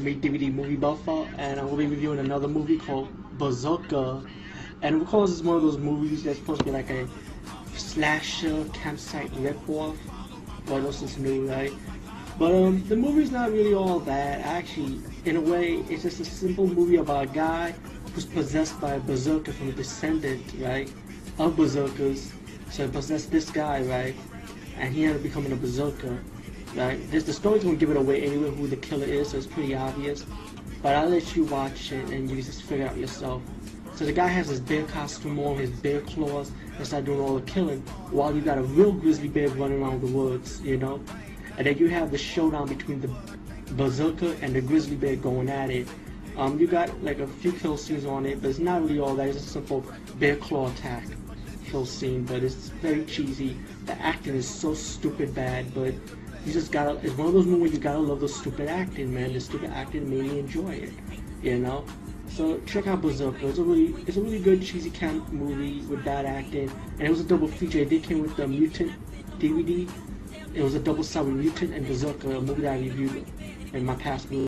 me 0.00 0.14
DVD 0.14 0.52
movie 0.52 0.76
buffer, 0.76 1.28
and 1.38 1.60
I 1.60 1.64
will 1.64 1.76
be 1.76 1.86
reviewing 1.86 2.18
another 2.18 2.48
movie 2.48 2.78
called 2.78 3.08
Berserker. 3.38 4.22
And 4.82 5.00
because 5.00 5.32
it's 5.32 5.42
one 5.42 5.56
of 5.56 5.62
those 5.62 5.78
movies 5.78 6.24
that's 6.24 6.38
supposed 6.38 6.60
to 6.60 6.64
be 6.64 6.70
like 6.70 6.90
a 6.90 7.06
slasher 7.76 8.64
campsite 8.72 9.30
ripoff, 9.32 9.96
what 10.66 10.82
else 10.82 11.02
is 11.02 11.18
new, 11.18 11.48
right? 11.48 11.72
But 12.38 12.54
um, 12.54 12.82
the 12.88 12.96
movie's 12.96 13.30
not 13.30 13.52
really 13.52 13.74
all 13.74 13.98
that. 14.00 14.40
Actually, 14.40 15.00
in 15.24 15.36
a 15.36 15.40
way, 15.40 15.84
it's 15.90 16.04
just 16.04 16.20
a 16.20 16.24
simple 16.24 16.66
movie 16.66 16.96
about 16.96 17.24
a 17.24 17.28
guy 17.28 17.74
who's 18.14 18.24
possessed 18.24 18.80
by 18.80 18.94
a 18.94 19.00
berserker 19.00 19.52
from 19.52 19.68
a 19.68 19.72
descendant, 19.72 20.42
right, 20.58 20.90
of 21.38 21.56
berserkers. 21.56 22.32
So 22.70 22.86
he 22.86 22.92
possessed 22.92 23.30
this 23.30 23.50
guy, 23.50 23.82
right, 23.82 24.14
and 24.78 24.94
he 24.94 25.04
ended 25.04 25.18
up 25.18 25.22
becoming 25.22 25.52
a 25.52 25.56
berserker. 25.56 26.18
Right? 26.74 27.10
This, 27.10 27.24
the 27.24 27.32
story's 27.32 27.64
gonna 27.64 27.76
give 27.76 27.90
it 27.90 27.96
away 27.96 28.22
anyway 28.22 28.54
who 28.54 28.66
the 28.66 28.76
killer 28.76 29.06
is, 29.06 29.30
so 29.30 29.38
it's 29.38 29.46
pretty 29.46 29.74
obvious. 29.74 30.24
But 30.82 30.96
I'll 30.96 31.08
let 31.08 31.36
you 31.36 31.44
watch 31.44 31.92
it 31.92 32.08
and 32.10 32.30
you 32.30 32.42
just 32.42 32.62
figure 32.62 32.86
it 32.86 32.90
out 32.90 32.96
yourself. 32.96 33.42
So 33.96 34.06
the 34.06 34.12
guy 34.12 34.28
has 34.28 34.48
his 34.48 34.60
bear 34.60 34.84
costume 34.84 35.38
on, 35.40 35.58
his 35.58 35.70
bear 35.70 36.00
claws, 36.00 36.52
and 36.78 36.86
start 36.86 37.04
doing 37.04 37.20
all 37.20 37.34
the 37.34 37.50
killing, 37.50 37.80
while 38.10 38.34
you 38.34 38.40
got 38.40 38.56
a 38.56 38.62
real 38.62 38.92
grizzly 38.92 39.28
bear 39.28 39.48
running 39.50 39.82
around 39.82 40.00
the 40.00 40.06
woods, 40.06 40.60
you 40.62 40.78
know? 40.78 41.00
And 41.58 41.66
then 41.66 41.76
you 41.76 41.88
have 41.88 42.10
the 42.10 42.16
showdown 42.16 42.68
between 42.68 43.00
the 43.00 43.10
berserker 43.72 44.34
and 44.40 44.54
the 44.54 44.60
grizzly 44.60 44.96
bear 44.96 45.16
going 45.16 45.50
at 45.50 45.70
it. 45.70 45.86
Um, 46.36 46.58
you 46.58 46.66
got 46.66 47.02
like 47.02 47.18
a 47.18 47.26
few 47.26 47.52
kill 47.52 47.76
scenes 47.76 48.06
on 48.06 48.24
it, 48.24 48.40
but 48.40 48.48
it's 48.48 48.58
not 48.58 48.80
really 48.82 49.00
all 49.00 49.14
that. 49.16 49.28
It's 49.28 49.38
a 49.38 49.40
simple 49.40 49.84
bear 50.18 50.36
claw 50.36 50.70
attack 50.70 51.04
kill 51.66 51.84
scene, 51.84 52.24
but 52.24 52.42
it's 52.42 52.70
very 52.80 53.04
cheesy. 53.04 53.56
The 53.86 53.92
acting 54.00 54.34
is 54.34 54.48
so 54.48 54.74
stupid 54.74 55.34
bad, 55.34 55.72
but 55.74 55.94
you 56.44 56.52
just 56.52 56.72
gotta. 56.72 56.98
It's 57.04 57.16
one 57.16 57.28
of 57.28 57.34
those 57.34 57.46
movies 57.46 57.72
you 57.72 57.78
gotta 57.78 57.98
love 57.98 58.20
the 58.20 58.28
stupid 58.28 58.68
acting, 58.68 59.12
man. 59.12 59.32
The 59.32 59.40
stupid 59.40 59.70
acting 59.70 60.08
made 60.08 60.30
me 60.30 60.38
enjoy 60.38 60.70
it, 60.70 60.92
you 61.42 61.58
know. 61.58 61.84
So 62.28 62.60
check 62.60 62.86
out 62.86 63.02
Berserker. 63.02 63.48
It's 63.48 63.58
a 63.58 63.62
really, 63.62 63.94
it's 64.06 64.16
a 64.16 64.22
really 64.22 64.38
good 64.38 64.62
cheesy 64.62 64.90
camp 64.90 65.30
movie 65.32 65.80
with 65.86 66.04
bad 66.04 66.26
acting, 66.26 66.70
and 66.98 67.02
it 67.02 67.10
was 67.10 67.20
a 67.20 67.24
double 67.24 67.48
feature. 67.48 67.78
It 67.78 67.90
did 67.90 68.04
came 68.04 68.22
with 68.22 68.36
the 68.36 68.46
Mutant 68.46 68.92
DVD. 69.38 69.90
It 70.54 70.62
was 70.62 70.74
a 70.74 70.80
double 70.80 71.04
side 71.04 71.26
with 71.26 71.34
Mutant 71.34 71.74
and 71.74 71.86
Berserker, 71.86 72.32
a 72.32 72.38
uh, 72.38 72.40
movie 72.40 72.62
that 72.62 72.74
I 72.74 72.78
reviewed 72.78 73.26
in 73.72 73.84
my 73.84 73.94
past 73.96 74.30
movie. 74.30 74.46